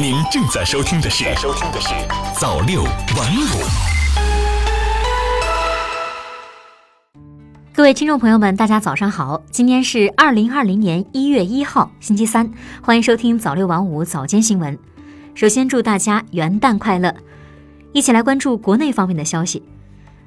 [0.00, 1.88] 您正在收听的是《收听的是
[2.34, 2.94] 早六晚五》。
[7.74, 9.42] 各位听众朋友们，大家早上好！
[9.50, 12.50] 今天是二零二零年一月一号，星期三，
[12.80, 14.78] 欢迎收听早六晚五早间新闻。
[15.34, 17.14] 首先祝大家元旦快乐！
[17.92, 19.62] 一起来关注国内方面的消息。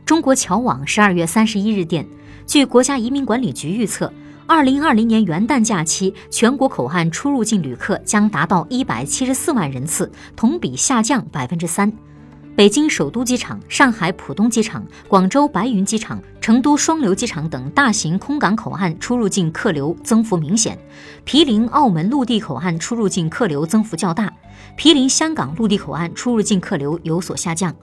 [0.05, 2.05] 中国侨网十二月三十一日电，
[2.45, 4.13] 据国家移民管理局预测。
[4.45, 11.91] 二零二零年元旦假期，全国口岸出入境旅客将达到一百七十四万人次，同比下降百分之三。
[12.53, 20.77] 北京首都机场、上海浦东机场、广州白云机场、成都双流机场等大型空港口岸出入境客流增幅明显，
[21.23, 24.31] 毗邻澳门陆地口岸出入境客流增幅较大，
[24.75, 27.73] 毗邻香港陆地口岸出入境客流有所下降。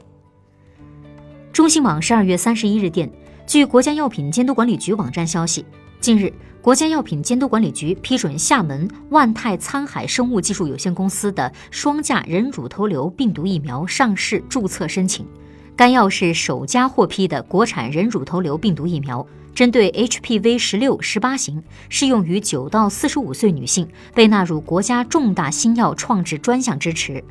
[1.55, 3.11] 中新网十二月三十一日电，
[3.47, 5.65] 据国家药品监督管理局网站消息，
[6.01, 6.31] 近日。
[6.63, 15.27] 国家药品监督管理局批准厦门万泰沧海生物技术有限公司的双价人乳头瘤病毒疫苗上市注册申请。
[15.75, 27.25] 该药是首家获批的国产人乳头瘤病毒疫苗，针对 HPV 十六、十八型，适用于九到四十五岁女性，被纳入国家重大新药创制专项支持。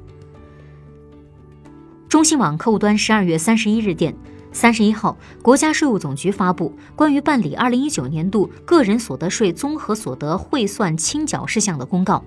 [2.07, 4.15] 中新网客户端十二月三十一日电。
[4.51, 12.23] 三十一号，国家税务总局发布关于办理二零一九年度个人所得税综合所得汇算清缴事项的公告，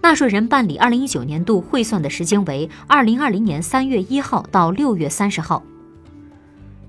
[0.00, 5.62] 纳税人办理二零一九年度汇算的时间为二零二零年三月一号到六月三十号。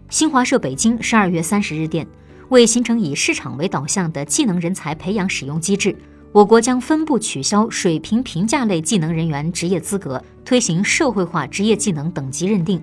[0.09, 2.07] 新华社北京十二月三十日电，
[2.47, 5.95] 为形成以市场为导向的技能人才培养使用机制，
[6.31, 12.81] 我国将分步取消水平评价类技能人员职业资格，推行社会化职业技能等级认定。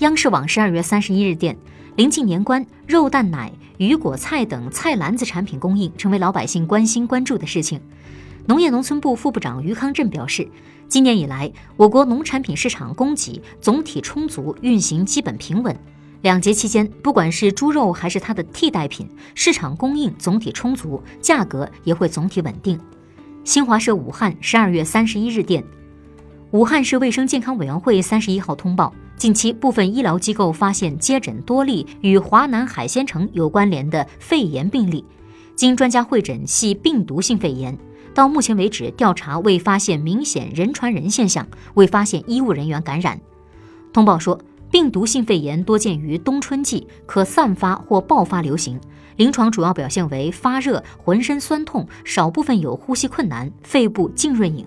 [0.00, 1.56] 央视网十二月三十一日电，
[1.94, 7.80] 临近年关，肉蛋奶、鱼果菜等菜篮子产品供应成为老百姓关心关注的事情。
[8.46, 10.48] 农业农村部副部长于康震表示，
[10.88, 15.74] 今年以来，我国农产品市场供给总体充足，运行基本平稳。
[16.22, 22.76] 两节期间，不管是猪肉还是它的替代品，市场供应总体充足，价格也会总体稳定。
[23.44, 25.62] 新华社武汉十二月三十一日电，
[26.50, 28.92] 武汉市卫生健康委员会三十一号通报。
[29.16, 35.04] 近期，部分医疗机构发现接诊多例与华南海鲜城有关联的肺炎病例，
[35.54, 37.76] 经专家会诊系病毒性肺炎。
[38.12, 43.18] 到目前为止，调查未发现明显人传人现象，未发现医务人员感染。
[43.92, 44.38] 通报说，
[44.70, 48.78] 病毒性肺炎多见于冬春季，可散发或爆发流行，
[49.16, 54.66] 临床主要表现为发热、浑身酸痛，少部分有呼吸困难、肺部浸润影。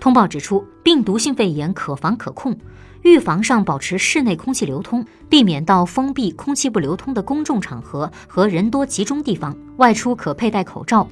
[0.00, 2.56] 通报指出，病毒性肺炎可防可控。
[3.02, 9.56] 预防上保持室内空气流通，避免到封闭、空气不流通的公众场合和人多集中地方。
[9.78, 11.08] 外出可佩戴口罩。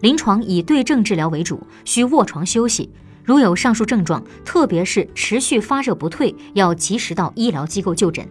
[0.00, 2.90] 临床以对症治疗为主，需卧床休息。
[3.24, 8.26] 如有上述症状，特别是持续发热不退，要及时到医疗机构就诊。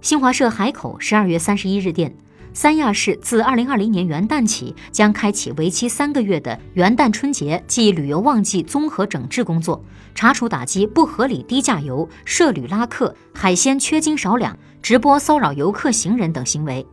[0.00, 2.14] 新华社海口十二月三十一日电。
[2.54, 9.82] 三亚市自二零二零年元旦起，将开启为期三个月的元旦春节暨旅游旺季综合整治工作，
[10.14, 16.86] 查处打击不合理低价游、涉旅拉客、海鲜缺斤少两、直播骚扰游客、行人等行为。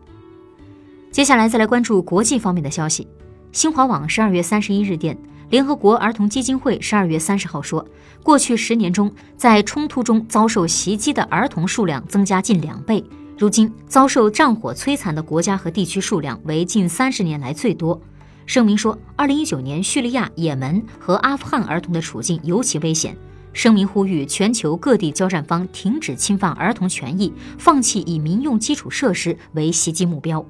[1.12, 3.06] 接下来再来关注国际方面的消息。
[3.52, 5.18] 新华网十二月三十一日电，
[5.50, 7.86] 联合国儿童基金会十二月三十号说，
[8.24, 13.04] 过去十年中，在冲突中遭受袭击的儿童数量增加近两倍。
[13.40, 17.98] 如今遭受战火摧残的国家和地区数量为近三十年来最多。
[18.46, 23.16] 声明说，二零一九年叙利亚、也门和阿富汗儿童的处境尤其危险。
[23.54, 30.46] 声明呼吁全球各地交战方停止侵犯儿童权益，放弃以民用基础设施为袭击目标。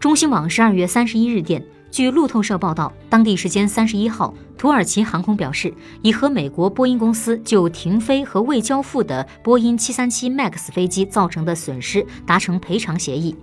[0.00, 1.64] 中新网十二月三十一日电。
[1.90, 5.72] 据路透社报道，当地时间三十一号，土耳其航空表示
[6.02, 13.34] 已和美国波音公司就停飞和未交付的波音七三七 MAX 飞机造成的损失达成赔偿协议。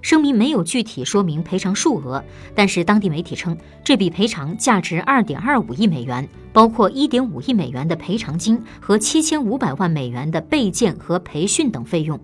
[0.00, 12.18] 声明没有具体说明赔偿数额，但是当地媒体称，这笔赔偿价值二点二五亿美元，包括一点五亿美元的赔偿金和七千五百万美元的备件和培训等费用。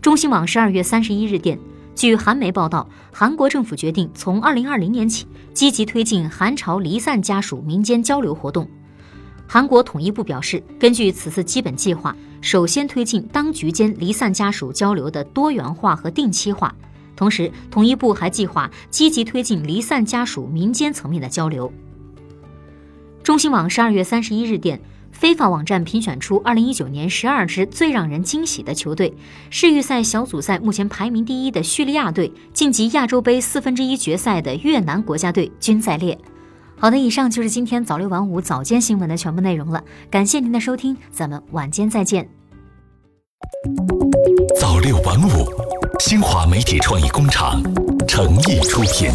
[0.00, 1.58] 中新网十二月三十一日电。
[1.98, 8.70] 据韩媒报道，韩国政府决定从二零二零年起积极推进韩朝离散家属民间交流活动。
[9.48, 16.72] 韩国统一部表示，根据此次基本计划，首先推进当局间离散家属交流的多元化和定期化。
[17.16, 21.72] 同时，统一部还计划积极推进离散家属民间层面的交流。
[23.24, 24.80] 中新网十二月三十一日电。
[25.12, 29.12] 非法网站评选出二零一九年十二支最让人惊喜的球队
[29.50, 36.16] 世预赛小组赛目前排名第一的叙利亚队晋级亚洲杯四分之一决赛的越南国家队均在列。
[36.76, 42.28] 好的以上就是今天早六晚五早间新闻的全部内容了感谢您的收听咱们晚间再见。
[44.60, 45.50] 早六晚五
[45.98, 47.60] 新华媒体创意工厂
[48.06, 49.10] 诚意出品。